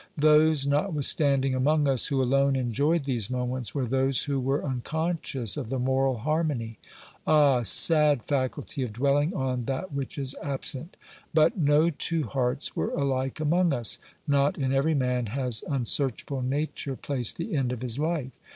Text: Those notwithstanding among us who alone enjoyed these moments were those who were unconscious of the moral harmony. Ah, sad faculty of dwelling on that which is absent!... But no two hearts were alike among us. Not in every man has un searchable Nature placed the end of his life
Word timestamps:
Those 0.17 0.65
notwithstanding 0.65 1.53
among 1.53 1.87
us 1.87 2.07
who 2.07 2.23
alone 2.23 2.55
enjoyed 2.55 3.03
these 3.03 3.29
moments 3.29 3.75
were 3.75 3.85
those 3.85 4.23
who 4.23 4.39
were 4.39 4.65
unconscious 4.65 5.57
of 5.57 5.69
the 5.69 5.77
moral 5.77 6.17
harmony. 6.17 6.79
Ah, 7.27 7.61
sad 7.61 8.25
faculty 8.25 8.81
of 8.81 8.93
dwelling 8.93 9.31
on 9.35 9.65
that 9.65 9.93
which 9.93 10.17
is 10.17 10.33
absent!... 10.41 10.97
But 11.35 11.55
no 11.55 11.91
two 11.91 12.23
hearts 12.23 12.75
were 12.75 12.89
alike 12.89 13.39
among 13.39 13.75
us. 13.75 13.99
Not 14.27 14.57
in 14.57 14.73
every 14.73 14.95
man 14.95 15.27
has 15.27 15.63
un 15.67 15.83
searchable 15.83 16.43
Nature 16.43 16.95
placed 16.95 17.37
the 17.37 17.55
end 17.55 17.71
of 17.71 17.83
his 17.83 17.99
life 17.99 18.31